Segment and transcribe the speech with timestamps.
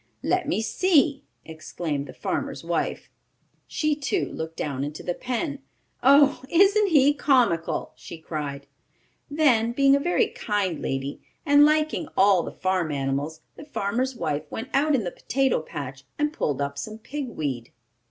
[0.23, 3.11] "Let me see!" exclaimed the farmer's wife.
[3.67, 5.59] She, too, looked down into the pen.
[6.01, 8.65] "Oh, isn't he comical!" she cried.
[9.29, 14.41] Then, being a very kind lady, and liking all the farm animals, the farmer's wife
[14.49, 17.71] went out in the potato patch and pulled up some pig weed.